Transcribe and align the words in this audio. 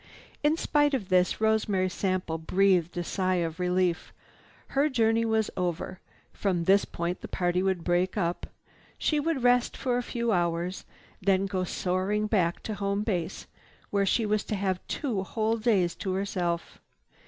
In 0.41 0.57
spite 0.57 0.95
of 0.95 1.09
this, 1.09 1.39
Rosemary 1.39 1.87
Sample 1.87 2.39
breathed 2.39 2.97
a 2.97 3.03
sigh 3.03 3.35
of 3.35 3.59
relief. 3.59 4.11
Her 4.69 4.89
journey 4.89 5.25
was 5.25 5.51
over. 5.55 5.99
From 6.33 6.63
this 6.63 6.85
point 6.85 7.21
the 7.21 7.27
party 7.27 7.61
would 7.61 7.83
break 7.83 8.17
up. 8.17 8.47
She 8.97 9.19
would 9.19 9.43
rest 9.43 9.77
for 9.77 9.97
a 9.99 10.01
few 10.01 10.31
hours, 10.31 10.85
then 11.21 11.45
go 11.45 11.63
soaring 11.65 12.25
back 12.25 12.63
to 12.63 12.73
home 12.73 13.03
base 13.03 13.45
where 13.91 14.07
she 14.07 14.25
was 14.25 14.43
to 14.45 14.55
have 14.55 14.79
two 14.87 15.21
whole 15.21 15.57
days 15.57 15.93
to 15.97 16.13
herself. 16.13 16.79